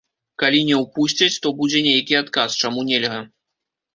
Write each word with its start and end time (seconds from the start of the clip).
Калі 0.43 0.59
не 0.69 0.77
ўпусцяць, 0.83 1.35
то 1.43 1.51
будзе 1.59 1.83
нейкі 1.89 2.17
адказ, 2.21 2.57
чаму 2.65 2.87
нельга. 2.91 3.19